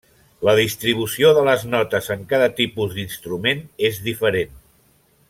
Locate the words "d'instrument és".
2.99-4.01